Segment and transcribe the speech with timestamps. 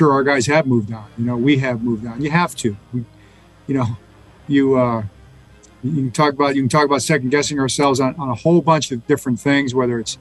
[0.00, 1.06] sure our guys have moved on.
[1.18, 2.22] You know, we have moved on.
[2.22, 2.74] You have to.
[2.94, 3.04] We,
[3.66, 3.86] you know,
[4.48, 5.02] you uh,
[5.84, 8.62] you can talk about you can talk about second guessing ourselves on, on a whole
[8.62, 10.16] bunch of different things, whether it's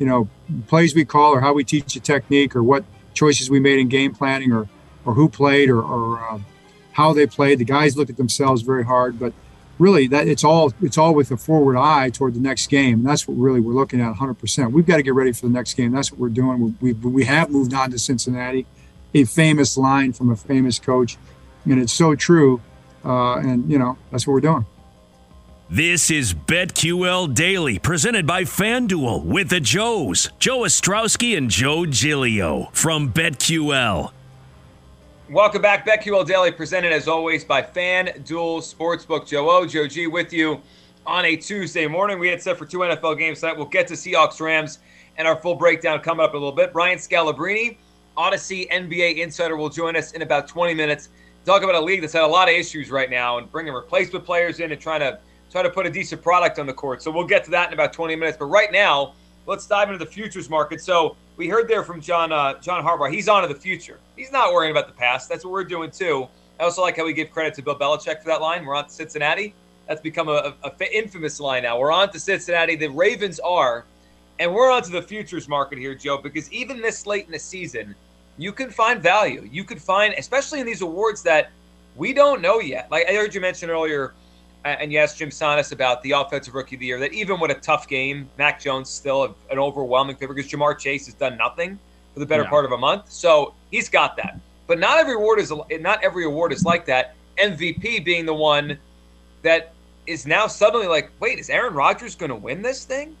[0.00, 0.28] you know
[0.66, 2.82] plays we call or how we teach a technique or what
[3.14, 4.68] choices we made in game planning or
[5.04, 6.40] or who played or, or uh,
[6.92, 7.60] how they played.
[7.60, 9.32] The guys look at themselves very hard, but
[9.78, 13.06] really that it's all it's all with a forward eye toward the next game and
[13.06, 15.72] that's what really we're looking at 100% we've got to get ready for the next
[15.72, 18.66] game that's what we're doing we, we, we have moved on to cincinnati
[19.14, 21.16] a famous line from a famous coach
[21.64, 22.60] and it's so true
[23.04, 24.64] uh, and you know that's what we're doing
[25.72, 32.70] this is BetQL Daily, presented by FanDuel with the Joes, Joe Ostrowski and Joe Giglio
[32.72, 34.10] from BetQL.
[35.30, 39.28] Welcome back, BetQL Daily, presented as always by FanDuel Sportsbook.
[39.28, 40.60] Joe O, Joe G with you
[41.06, 42.18] on a Tuesday morning.
[42.18, 43.56] We had set for two NFL games tonight.
[43.56, 44.80] We'll get to Seahawks Rams
[45.18, 46.72] and our full breakdown coming up a little bit.
[46.72, 47.76] Brian Scalabrine,
[48.16, 51.08] Audacy NBA Insider, will join us in about 20 minutes.
[51.46, 54.24] Talk about a league that's had a lot of issues right now and bringing replacement
[54.24, 55.18] players in and trying to
[55.50, 57.02] try to put a decent product on the court.
[57.02, 58.36] So we'll get to that in about 20 minutes.
[58.38, 59.14] But right now,
[59.46, 60.80] let's dive into the futures market.
[60.80, 63.12] So we heard there from John uh, John Harbaugh.
[63.12, 63.98] He's on to the future.
[64.16, 65.28] He's not worrying about the past.
[65.28, 66.28] That's what we're doing too.
[66.58, 68.66] I also like how we give credit to Bill Belichick for that line.
[68.66, 69.54] We're on to Cincinnati.
[69.88, 71.78] That's become a, a, a infamous line now.
[71.78, 72.76] We're on to Cincinnati.
[72.76, 73.86] The Ravens are,
[74.38, 76.18] and we're on to the futures market here, Joe.
[76.18, 77.94] Because even this late in the season,
[78.38, 79.48] you can find value.
[79.50, 81.50] You could find, especially in these awards that
[81.96, 82.90] we don't know yet.
[82.90, 84.14] Like I heard you mention earlier
[84.64, 87.40] uh, and you asked Jim Sannes about the offensive rookie of the year, that even
[87.40, 91.36] with a tough game, Mac Jones still an overwhelming favorite because Ja'Marr Chase has done
[91.36, 91.78] nothing
[92.14, 92.50] for the better yeah.
[92.50, 93.10] part of a month.
[93.10, 94.38] So he's got that.
[94.66, 97.14] But not every award is not every award is like that.
[97.38, 98.78] MVP being the one
[99.42, 99.72] that
[100.06, 103.16] is now suddenly like, wait, is Aaron Rodgers going to win this thing?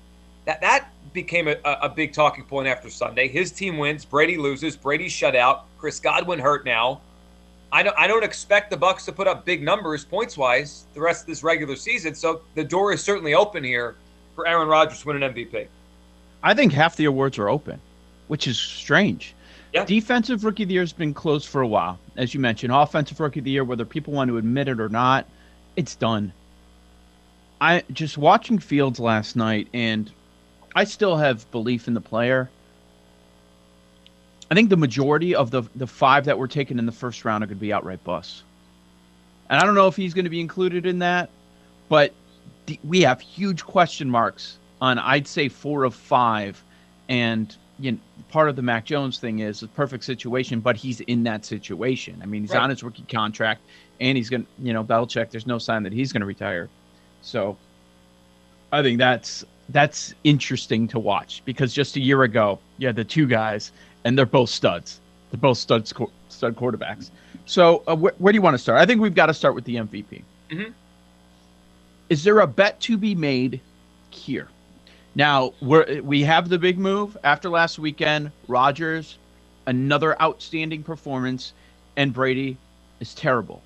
[0.50, 3.28] That that became a, a big talking point after Sunday.
[3.28, 7.02] His team wins, Brady loses, Brady shut out, Chris Godwin hurt now.
[7.70, 11.00] I don't I don't expect the Bucs to put up big numbers points wise the
[11.00, 12.16] rest of this regular season.
[12.16, 13.94] So the door is certainly open here
[14.34, 15.68] for Aaron Rodgers to win an MVP.
[16.42, 17.80] I think half the awards are open,
[18.26, 19.36] which is strange.
[19.72, 19.84] Yeah.
[19.84, 22.72] Defensive rookie of the year has been closed for a while, as you mentioned.
[22.72, 25.26] Offensive rookie of the year, whether people want to admit it or not,
[25.76, 26.32] it's done.
[27.60, 30.10] I just watching Fields last night, and
[30.74, 32.50] I still have belief in the player.
[34.50, 37.44] I think the majority of the the five that were taken in the first round
[37.44, 38.42] are going to be outright busts.
[39.48, 41.30] And I don't know if he's going to be included in that,
[41.88, 42.12] but
[42.66, 46.62] the, we have huge question marks on I'd say four of five,
[47.08, 47.98] and you know,
[48.30, 52.18] part of the Mac Jones thing is a perfect situation, but he's in that situation.
[52.22, 52.62] I mean, he's right.
[52.62, 53.62] on his rookie contract,
[54.00, 55.30] and he's going to, you know, Belichick.
[55.30, 56.68] There's no sign that he's going to retire,
[57.22, 57.56] so
[58.72, 63.26] I think that's that's interesting to watch because just a year ago, yeah, the two
[63.26, 63.72] guys
[64.04, 65.00] and they're both studs.
[65.30, 67.10] They're both stud stud quarterbacks.
[67.46, 68.78] So uh, wh- where do you want to start?
[68.80, 70.22] I think we've got to start with the MVP.
[70.50, 70.72] Mm-hmm.
[72.08, 73.60] Is there a bet to be made
[74.10, 74.48] here?
[75.14, 78.30] Now we we have the big move after last weekend.
[78.48, 79.18] Rodgers,
[79.66, 81.52] another outstanding performance,
[81.96, 82.56] and Brady
[83.00, 83.62] is terrible.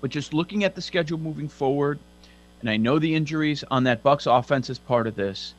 [0.00, 1.98] But just looking at the schedule moving forward,
[2.60, 5.54] and I know the injuries on that Bucs offense is part of this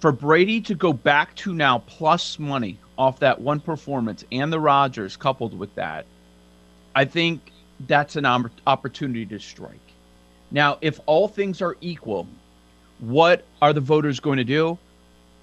[0.00, 4.58] for Brady to go back to now plus money off that one performance and the
[4.58, 6.06] Rodgers coupled with that,
[6.94, 7.52] I think
[7.86, 8.26] that's an
[8.66, 9.78] opportunity to strike.
[10.50, 12.26] Now, if all things are equal,
[12.98, 14.78] what are the voters going to do?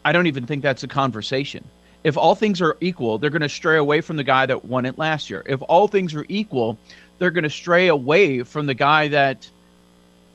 [0.04, 1.64] I don't even think that's a conversation.
[2.04, 4.86] If all things are equal, they're going to stray away from the guy that won
[4.86, 5.44] it last year.
[5.46, 6.78] If all things are equal,
[7.20, 9.50] they're going to stray away from the guy that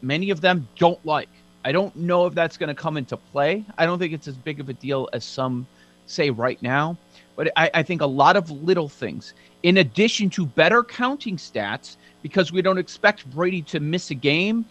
[0.02, 1.28] many of them don't like.
[1.64, 3.64] I don't know if that's going to come into play.
[3.78, 5.66] I don't think it's as big of a deal as some
[6.06, 6.96] say right now.
[7.36, 11.96] But I, I, think a lot of little things, in addition to better counting stats,
[12.22, 14.66] because we don't expect Brady to miss a game.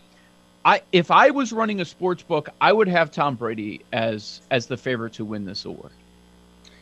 [0.63, 4.67] I if I was running a sports book, I would have Tom Brady as as
[4.67, 5.91] the favorite to win this award.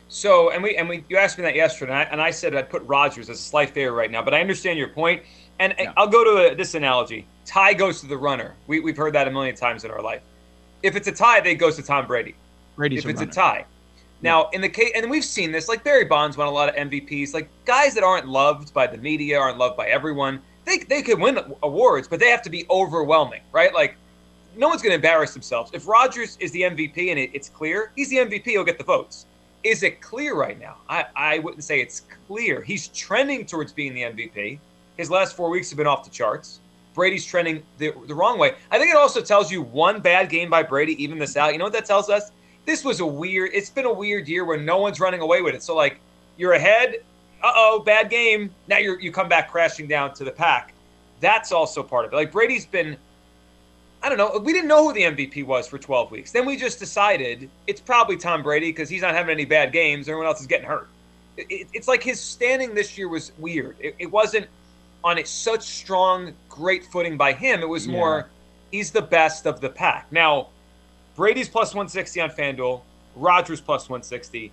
[0.08, 2.54] So, and we and we you asked me that yesterday, and I, and I said
[2.54, 5.22] I'd put Rodgers as a slight favorite right now, but I understand your point.
[5.60, 5.92] And yeah.
[5.96, 8.54] I'll go to a, this analogy: tie goes to the runner.
[8.66, 10.22] We, we've heard that a million times in our life.
[10.82, 12.34] If it's a tie, then it goes to Tom Brady.
[12.74, 13.30] Brady's if it's runner.
[13.30, 13.64] a tie.
[14.22, 16.74] Now, in the case, and we've seen this, like Barry Bonds won a lot of
[16.74, 17.32] MVPs.
[17.32, 21.18] Like guys that aren't loved by the media, aren't loved by everyone, they they could
[21.20, 23.72] win awards, but they have to be overwhelming, right?
[23.72, 23.96] Like
[24.56, 25.70] no one's going to embarrass themselves.
[25.72, 28.44] If Rodgers is the MVP and it, it's clear, he's the MVP.
[28.46, 29.26] He'll get the votes.
[29.62, 30.76] Is it clear right now?
[30.88, 32.62] I, I wouldn't say it's clear.
[32.62, 34.58] He's trending towards being the MVP.
[35.00, 36.60] His last four weeks have been off the charts.
[36.94, 38.54] Brady's trending the, the wrong way.
[38.70, 41.52] I think it also tells you one bad game by Brady, even this out.
[41.52, 42.30] You know what that tells us?
[42.66, 45.54] This was a weird, it's been a weird year where no one's running away with
[45.54, 45.62] it.
[45.62, 46.00] So, like,
[46.36, 47.02] you're ahead
[47.42, 48.50] uh oh, bad game.
[48.68, 50.74] Now you you come back crashing down to the pack.
[51.20, 52.16] That's also part of it.
[52.16, 52.96] Like Brady's been,
[54.02, 54.38] I don't know.
[54.38, 56.32] We didn't know who the MVP was for 12 weeks.
[56.32, 60.08] Then we just decided it's probably Tom Brady because he's not having any bad games.
[60.08, 60.88] Everyone else is getting hurt.
[61.36, 63.76] It, it's like his standing this year was weird.
[63.80, 64.46] It, it wasn't
[65.02, 67.62] on it such strong, great footing by him.
[67.62, 67.92] It was yeah.
[67.92, 68.30] more
[68.70, 70.10] he's the best of the pack.
[70.10, 70.48] Now,
[71.16, 72.80] Brady's plus 160 on FanDuel,
[73.16, 74.52] Rodgers plus 160.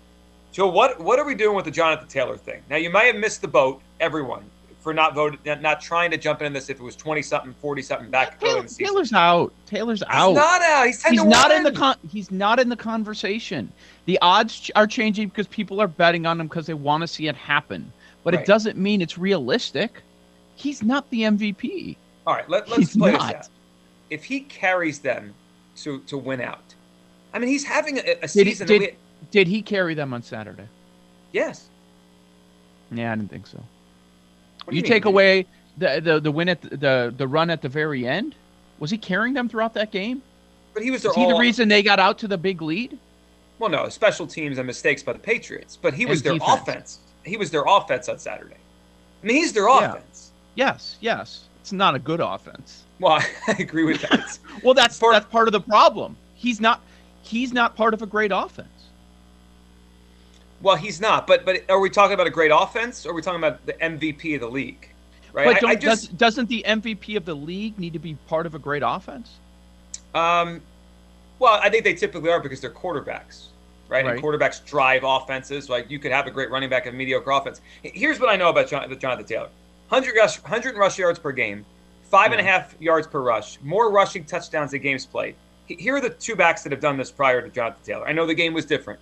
[0.51, 2.63] Joe, what what are we doing with the Jonathan Taylor thing?
[2.69, 4.43] Now, you might have missed the boat, everyone,
[4.79, 7.81] for not voting, not trying to jump in this if it was 20 something, 40
[7.81, 8.85] something back Taylor, early in the season.
[8.85, 9.53] Taylor's out.
[9.65, 10.29] Taylor's out.
[10.29, 10.85] He's not out.
[10.87, 13.71] He's, he's not in the con- he's not in the conversation.
[14.05, 17.27] The odds are changing because people are betting on him because they want to see
[17.27, 17.91] it happen.
[18.23, 18.43] But right.
[18.43, 20.01] it doesn't mean it's realistic.
[20.57, 21.95] He's not the MVP.
[22.25, 23.27] All right, let, us play not.
[23.27, 23.49] this out.
[24.09, 25.33] If he carries them
[25.77, 26.73] to to win out,
[27.33, 28.67] I mean, he's having a, a season.
[28.67, 28.95] Did, did,
[29.31, 30.67] did he carry them on Saturday?
[31.31, 31.69] Yes.
[32.91, 33.63] Yeah, I didn't think so.
[34.69, 35.45] You, you take away
[35.77, 38.35] the, the the win at the, the, the run at the very end.
[38.79, 40.21] Was he carrying them throughout that game?
[40.73, 41.03] But he was.
[41.03, 42.97] Was he the reason they got out to the big lead?
[43.59, 46.61] Well, no, special teams and mistakes by the Patriots, but he was and their defense.
[46.61, 46.99] offense.
[47.25, 48.57] He was their offense on Saturday.
[49.23, 50.16] I mean, he's their offense.
[50.57, 51.45] Yes, yes.
[51.61, 52.83] It's not a good offense.
[52.99, 54.39] Well, I agree with that.
[54.63, 56.17] well, that's part, that's part of the problem.
[56.33, 56.81] He's not
[57.21, 58.67] he's not part of a great offense.
[60.61, 61.27] Well, he's not.
[61.27, 63.73] But but are we talking about a great offense or are we talking about the
[63.73, 64.89] MVP of the league?
[65.31, 65.45] Right?
[65.45, 68.47] But I, I just, does, doesn't the MVP of the league need to be part
[68.47, 69.33] of a great offense?
[70.15, 70.61] Um,
[71.37, 73.49] well, I think they typically are because they're quarterbacks,
[73.87, 74.03] right?
[74.03, 74.15] right.
[74.15, 75.69] And quarterbacks drive offenses.
[75.69, 77.61] Like you could have a great running back and mediocre offense.
[77.83, 79.49] Here's what I know about Jonathan Taylor.
[79.89, 81.65] 100 rush, 100 rush yards per game,
[82.03, 85.35] five and a half yards per rush, more rushing touchdowns than games played.
[85.67, 88.07] Here are the two backs that have done this prior to Jonathan Taylor.
[88.07, 88.99] I know the game was different,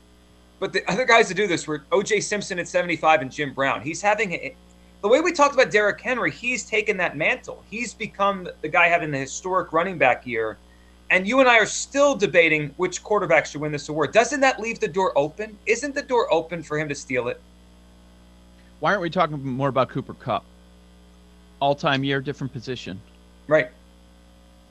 [0.59, 2.21] but the other guys to do this were O.J.
[2.21, 3.81] Simpson at 75 and Jim Brown.
[3.81, 4.55] He's having a,
[5.01, 6.31] the way we talked about Derrick Henry.
[6.31, 7.63] He's taken that mantle.
[7.69, 10.57] He's become the guy having the historic running back year.
[11.09, 14.11] And you and I are still debating which quarterback should win this award.
[14.11, 15.57] Doesn't that leave the door open?
[15.65, 17.39] Isn't the door open for him to steal it?
[18.79, 20.43] Why aren't we talking more about Cooper Kupp?
[21.59, 22.99] All time year, different position.
[23.47, 23.69] Right.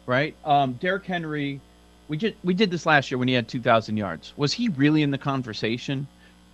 [0.06, 0.34] Right.
[0.44, 1.60] Um, Derrick Henry,
[2.08, 4.32] we just we did this last year when he had 2,000 yards.
[4.36, 6.06] Was he really in the conversation?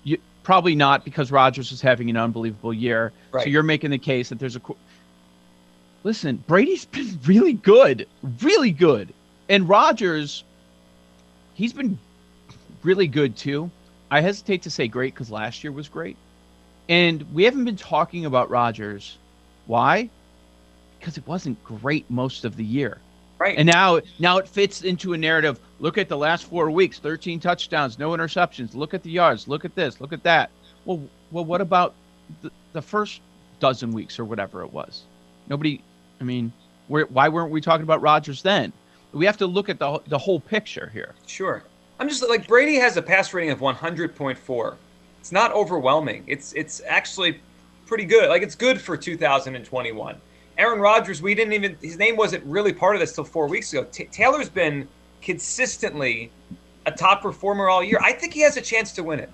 [0.05, 3.13] You, probably not because Rodgers was having an unbelievable year.
[3.33, 3.45] Right.
[3.45, 4.61] So you're making the case that there's a.
[6.05, 8.07] Listen, Brady's been really good,
[8.41, 9.13] really good,
[9.49, 10.45] and Rodgers,
[11.55, 11.99] he's been
[12.83, 13.71] really good too.
[14.11, 16.17] I hesitate to say great because last year was great,
[16.89, 19.19] and we haven't been talking about Rodgers.
[19.67, 20.11] Why?
[21.01, 22.99] Because it wasn't great most of the year.
[23.39, 23.57] Right.
[23.57, 25.59] And now now it fits into a narrative.
[25.79, 28.75] Look at the last four weeks, 13 touchdowns, no interceptions.
[28.75, 29.49] Look at the yards.
[29.49, 30.01] Look at this.
[30.01, 30.51] Look at that.
[30.85, 31.01] Well,
[31.31, 31.95] well, what about
[32.43, 33.23] the, the first
[33.59, 35.05] dozen weeks or whatever it was?
[35.49, 35.83] Nobody.
[36.21, 36.53] I mean,
[36.89, 38.75] why weren't we talking about Rodgers then?
[39.13, 41.15] We have to look at the the whole picture here.
[41.27, 41.65] Sure.
[41.99, 44.77] I'm just like Brady has a pass rating of 100.4.
[45.19, 46.25] It's not overwhelming.
[46.27, 47.41] It's it's actually
[47.87, 48.29] pretty good.
[48.29, 50.21] Like it's good for 2021.
[50.61, 53.73] Aaron Rodgers, we didn't even his name wasn't really part of this till four weeks
[53.73, 53.85] ago.
[53.91, 54.87] T- Taylor's been
[55.23, 56.31] consistently
[56.85, 57.99] a top performer all year.
[58.03, 59.31] I think he has a chance to win it.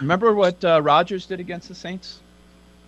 [0.00, 2.20] Remember what uh, Rodgers did against the Saints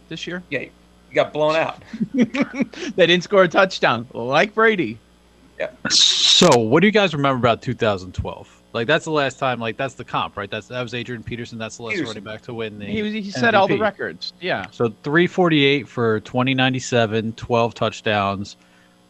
[0.09, 0.41] this year?
[0.51, 1.83] Yeah, he got blown out.
[2.15, 4.97] they didn't score a touchdown, like Brady.
[5.59, 5.71] Yeah.
[5.89, 8.60] So, what do you guys remember about 2012?
[8.73, 9.59] Like that's the last time.
[9.59, 10.51] Like that's the comp, right?
[10.51, 11.59] That's that was Adrian Peterson.
[11.59, 12.09] That's the last Peterson.
[12.09, 12.87] running back to win the.
[12.87, 14.33] He was, he set all the records.
[14.41, 14.67] Yeah.
[14.71, 18.57] So 348 for 2097, 12 touchdowns,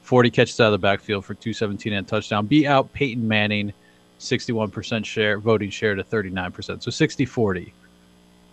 [0.03, 2.47] 40 catches out of the backfield for 217 and touchdown.
[2.47, 3.73] Beat out Peyton Manning,
[4.19, 6.83] 61% share voting share to 39%.
[6.83, 7.73] So 60-40.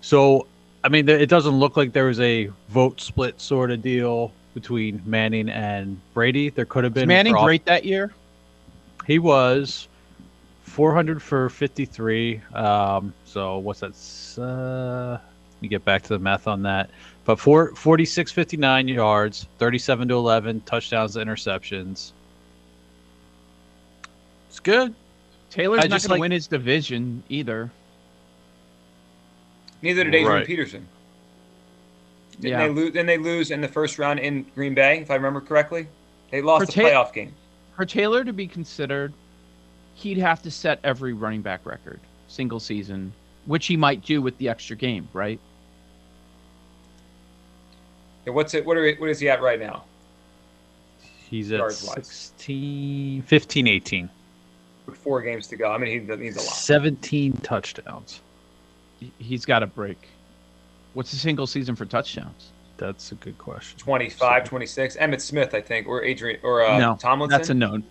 [0.02, 0.46] So
[0.84, 5.02] I mean, it doesn't look like there was a vote split sort of deal between
[5.06, 6.50] Manning and Brady.
[6.50, 7.04] There could have been.
[7.04, 8.14] Was Manning great that year.
[9.06, 9.88] He was.
[10.68, 12.42] 400 for 53.
[12.54, 14.42] Um, so what's that?
[14.42, 16.92] Uh, let me get back to the math on that.
[17.26, 22.12] But four, 46, 59 yards, 37 to 11, touchdowns to interceptions.
[24.50, 24.94] It's good.
[25.50, 27.72] Taylor's I not going like, to win his division either.
[29.82, 30.46] Neither did Adrian right.
[30.46, 30.88] Peterson.
[32.40, 32.68] Didn't yeah.
[32.68, 32.94] they lose?
[32.94, 35.88] Then they lose in the first round in Green Bay, if I remember correctly.
[36.30, 37.34] They lost for the ta- playoff game.
[37.76, 39.14] For Taylor to be considered
[39.98, 43.12] he'd have to set every running back record single season,
[43.46, 45.40] which he might do with the extra game, right?
[48.26, 48.66] And what's it?
[48.66, 49.86] What are what is he at right now?
[51.30, 54.10] He's at 16, 15, 18.
[54.86, 55.72] With four games to go.
[55.72, 56.54] I mean, he needs a lot.
[56.54, 58.22] 17 touchdowns.
[59.20, 60.08] He's got a break.
[60.94, 62.52] What's the single season for touchdowns?
[62.78, 63.78] That's a good question.
[63.80, 64.98] 25, 26.
[64.98, 67.38] Emmitt Smith, I think, or Adrian or uh, no, Tomlinson.
[67.38, 67.84] That's a known.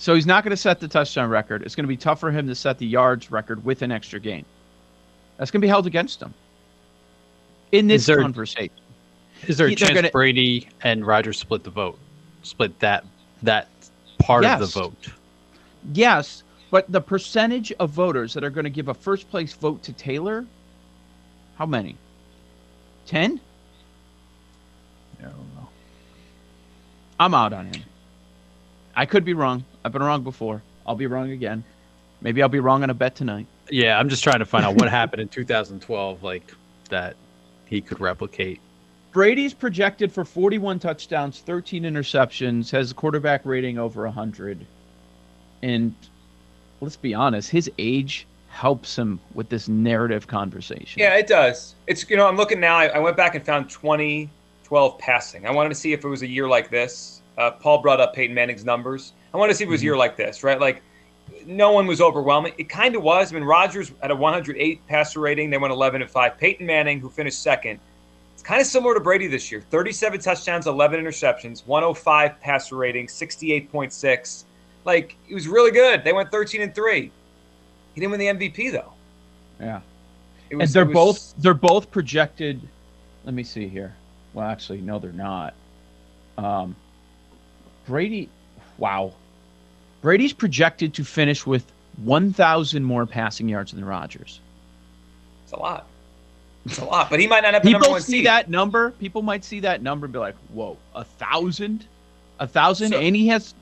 [0.00, 1.62] So he's not going to set the touchdown record.
[1.62, 4.18] It's going to be tough for him to set the yards record with an extra
[4.18, 4.46] game.
[5.36, 6.32] That's going to be held against him
[7.70, 8.72] in this there, conversation.
[9.46, 11.98] Is there a chance gonna, Brady and Rodgers split the vote?
[12.44, 13.04] Split that
[13.42, 13.68] that
[14.18, 14.62] part yes.
[14.62, 15.08] of the vote?
[15.92, 19.82] Yes, but the percentage of voters that are going to give a first place vote
[19.82, 20.46] to Taylor,
[21.56, 21.94] how many?
[23.04, 23.38] 10?
[25.18, 25.68] I don't know.
[27.18, 27.82] I'm out on him.
[28.94, 29.64] I could be wrong.
[29.84, 30.62] I've been wrong before.
[30.86, 31.64] I'll be wrong again.
[32.20, 33.46] Maybe I'll be wrong on a bet tonight.
[33.70, 36.52] Yeah, I'm just trying to find out what happened in 2012, like
[36.88, 37.16] that
[37.66, 38.60] he could replicate.
[39.12, 44.64] Brady's projected for 41 touchdowns, 13 interceptions, has a quarterback rating over 100.
[45.62, 45.94] And
[46.80, 51.00] let's be honest, his age helps him with this narrative conversation.
[51.00, 51.74] Yeah, it does.
[51.86, 52.76] It's you know, I'm looking now.
[52.76, 55.46] I, I went back and found 2012 passing.
[55.46, 57.19] I wanted to see if it was a year like this.
[57.40, 59.14] Uh, Paul brought up Peyton Manning's numbers.
[59.32, 60.00] I wanted to see if it was a year mm-hmm.
[60.00, 60.60] like this, right?
[60.60, 60.82] Like
[61.46, 62.52] no one was overwhelming.
[62.58, 63.32] It kind of was.
[63.32, 65.48] I mean, Rodgers had a 108 passer rating.
[65.48, 66.36] They went 11 and five.
[66.36, 67.80] Peyton Manning, who finished second,
[68.34, 69.62] it's kind of similar to Brady this year.
[69.70, 74.44] 37 touchdowns, 11 interceptions, 105 passer rating, 68.6.
[74.84, 76.04] Like it was really good.
[76.04, 77.10] They went 13 and three.
[77.94, 78.92] He didn't win the MVP though.
[79.58, 79.80] Yeah.
[80.52, 80.94] Was, and they're was...
[80.94, 82.60] both they're both projected.
[83.24, 83.94] Let me see here.
[84.34, 85.54] Well, actually, no, they're not.
[86.38, 86.76] Um,
[87.90, 88.28] Brady,
[88.78, 89.12] wow.
[90.00, 91.64] Brady's projected to finish with
[92.04, 94.38] 1,000 more passing yards than Rodgers.
[95.42, 95.88] It's a lot.
[96.64, 98.26] It's a lot, but he might not have People see seed.
[98.26, 98.92] that number.
[98.92, 101.86] People might see that number and be like, "Whoa, a thousand,
[102.38, 103.54] a thousand, so, and he has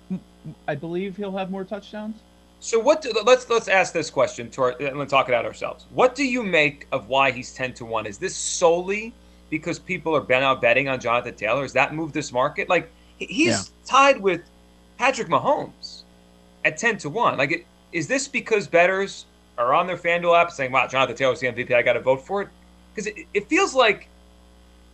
[0.66, 2.16] I believe he'll have more touchdowns.
[2.61, 3.00] So what?
[3.00, 5.87] Do, let's let's ask this question to our, and let's talk it out ourselves.
[5.90, 8.04] What do you make of why he's ten to one?
[8.04, 9.14] Is this solely
[9.49, 11.64] because people are bent now betting on Jonathan Taylor?
[11.64, 12.68] Is that move this market?
[12.68, 13.62] Like he's yeah.
[13.87, 14.42] tied with
[14.96, 16.02] Patrick Mahomes
[16.64, 17.37] at ten to one.
[17.37, 21.40] Like, it, is this because betters are on their FanDuel app saying, "Wow, Jonathan Taylor's
[21.40, 21.72] the MVP.
[21.75, 22.48] I got to vote for it"?
[22.94, 24.08] Because it, it feels like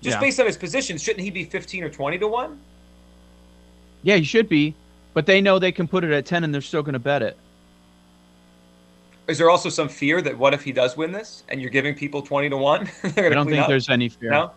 [0.01, 0.21] just yeah.
[0.21, 2.59] based on his position, shouldn't he be fifteen or twenty to one?
[4.05, 4.75] Yeah, he should be.
[5.15, 7.23] But they know they can put it at 10 and they're still going to bet
[7.23, 7.37] it.
[9.27, 11.95] Is there also some fear that what if he does win this and you're giving
[11.95, 12.91] people 20 to 1?
[13.17, 13.69] I don't think up?
[13.69, 14.31] there's any fear.
[14.31, 14.51] No?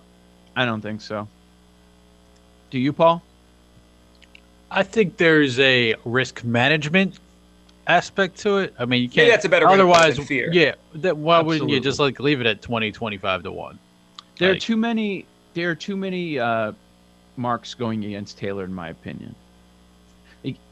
[0.56, 1.28] I don't think so.
[2.70, 3.24] Do you, Paul?
[4.70, 7.20] I think there's a risk management
[7.88, 8.76] aspect to it.
[8.78, 9.18] I mean, you can't.
[9.18, 10.20] Maybe that's a better otherwise.
[10.20, 10.52] fear.
[10.52, 10.76] Yeah.
[10.96, 11.60] That, why Absolutely.
[11.60, 13.80] wouldn't you just like leave it at 20, 25 to one?
[14.38, 15.26] There like, are too many.
[15.54, 16.74] There are too many uh,
[17.38, 19.36] marks going against Taylor, in my opinion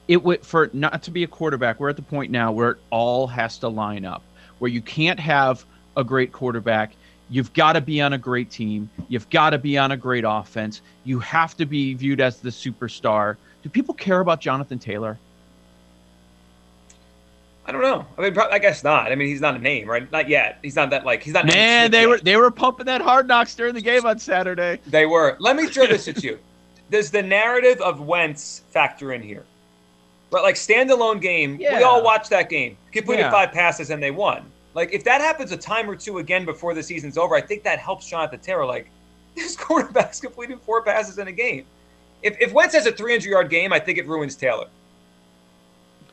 [0.08, 1.80] it would for not to be a quarterback.
[1.80, 4.24] We're at the point now where it all has to line up,
[4.60, 5.66] where you can't have
[5.98, 6.94] a great quarterback.
[7.30, 8.90] You've got to be on a great team.
[9.08, 10.82] You've got to be on a great offense.
[11.06, 13.38] You have to be viewed as the superstar.
[13.66, 15.18] Do people care about Jonathan Taylor?
[17.66, 18.06] I don't know.
[18.16, 19.12] I mean, probably, I guess not.
[19.12, 20.10] I mean, he's not a name, right?
[20.12, 20.60] Not yet.
[20.62, 21.48] He's not that like he's not.
[21.48, 22.10] Man, they yet.
[22.10, 24.80] were they were pumping that hard knocks during the game on Saturday.
[24.86, 25.36] They were.
[25.40, 26.38] Let me throw this at you.
[26.92, 29.44] Does the narrative of Wentz factor in here?
[30.30, 31.80] But like standalone game, yeah.
[31.80, 32.78] we all watched that game.
[32.92, 33.32] Completed yeah.
[33.32, 34.46] five passes and they won.
[34.76, 37.64] Like if that happens a time or two again before the season's over, I think
[37.64, 38.68] that helps Jonathan Taylor.
[38.68, 38.92] Like
[39.36, 41.66] this quarterback's completed four passes in a game.
[42.22, 44.68] If if Wentz has a 300 yard game, I think it ruins Taylor.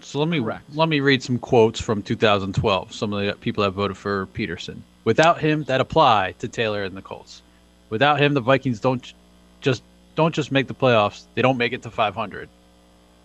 [0.01, 0.65] So let me Correct.
[0.75, 2.93] let me read some quotes from 2012.
[2.93, 4.83] Some of the people that voted for Peterson.
[5.05, 7.43] Without him, that apply to Taylor and the Colts.
[7.91, 9.13] Without him, the Vikings don't
[9.61, 9.83] just
[10.15, 11.25] don't just make the playoffs.
[11.35, 12.49] They don't make it to 500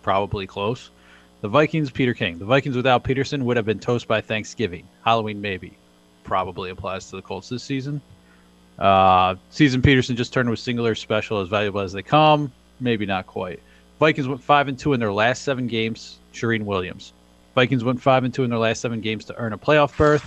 [0.02, 0.90] probably close.
[1.42, 2.38] The Vikings, Peter King.
[2.38, 4.88] The Vikings without Peterson would have been toast by Thanksgiving.
[5.04, 5.76] Halloween, maybe.
[6.24, 8.00] Probably applies to the Colts this season.
[8.78, 12.52] Uh, season Peterson just turned with singular special, as valuable as they come.
[12.80, 13.60] Maybe not quite.
[13.98, 16.18] Vikings went five and two in their last seven games.
[16.32, 17.12] Charean Williams.
[17.54, 20.24] Vikings went five and two in their last seven games to earn a playoff berth.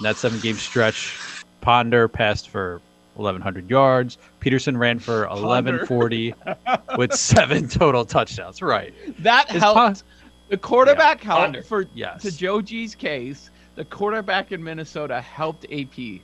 [0.00, 1.16] In that seven game stretch,
[1.60, 2.80] Ponder passed for
[3.14, 4.18] 1,100 yards.
[4.40, 6.34] Peterson ran for 1,140
[6.96, 8.60] with seven total touchdowns.
[8.62, 8.94] Right.
[9.22, 10.02] That helped.
[10.48, 11.50] the quarterback yeah.
[11.52, 12.22] helped for yes.
[12.22, 13.50] to Joe G's case.
[13.74, 16.20] The quarterback in Minnesota helped AP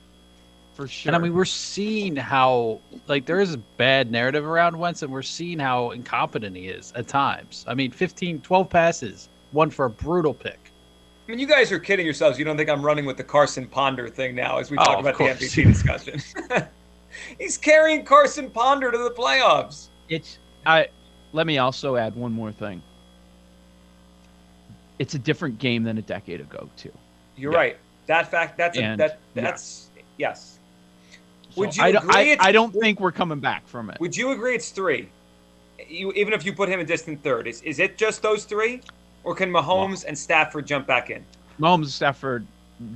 [0.73, 1.09] for sure.
[1.09, 5.11] And I mean, we're seeing how like there is a bad narrative around Wentz, and
[5.11, 7.65] we're seeing how incompetent he is at times.
[7.67, 10.59] I mean, 15, 12 passes, one for a brutal pick.
[11.27, 12.39] I mean, you guys are kidding yourselves.
[12.39, 14.97] You don't think I'm running with the Carson Ponder thing now as we oh, talk
[14.97, 16.19] oh, about the MVP discussion.
[17.37, 19.89] He's carrying Carson Ponder to the playoffs.
[20.07, 20.87] It's I.
[21.31, 22.81] Let me also add one more thing.
[24.97, 26.91] It's a different game than a decade ago, too.
[27.35, 27.57] You're yeah.
[27.57, 27.77] right.
[28.07, 28.57] That fact.
[28.57, 29.19] That's and, a, that.
[29.35, 30.01] That's yeah.
[30.17, 30.58] yes.
[31.51, 33.99] So would you I, agree I, I, don't think we're coming back from it.
[33.99, 35.09] Would you agree it's three?
[35.87, 38.81] You, even if you put him in distant third, is, is it just those three?
[39.23, 41.25] Or can Mahomes and Stafford jump back in?
[41.59, 42.45] Mahomes and Stafford,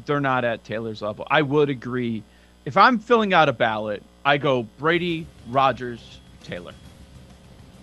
[0.05, 1.27] they're not at Taylor's level.
[1.29, 2.23] I would agree.
[2.65, 6.73] If I'm filling out a ballot, I go Brady, Rodgers, Taylor.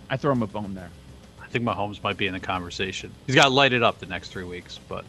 [0.09, 0.91] I throw him a bone there.
[1.41, 3.13] I think Mahomes might be in the conversation.
[3.27, 5.05] He's got to light it up the next three weeks, but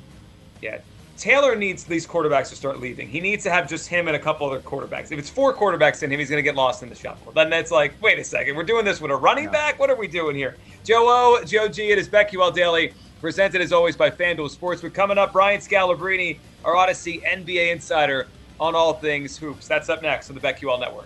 [0.62, 0.80] yeah,
[1.22, 3.08] Taylor needs these quarterbacks to start leaving.
[3.08, 5.12] He needs to have just him and a couple other quarterbacks.
[5.12, 7.32] If it's four quarterbacks in him, he's going to get lost in the shuffle.
[7.32, 9.78] Then it's like, wait a second, we're doing this with a running back.
[9.78, 10.58] What are we doing here?
[10.84, 14.82] Joe O, Joe G, it is BetQL Daily, presented as always by FanDuel Sports.
[14.82, 18.26] We're coming up, Brian Scalabrine, our Audacy NBA insider
[18.60, 19.68] on all things hoops.
[19.68, 21.06] That's up next on the BetQL Network.